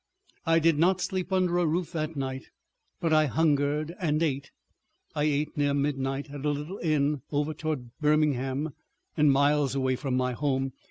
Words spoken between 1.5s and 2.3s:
a roof that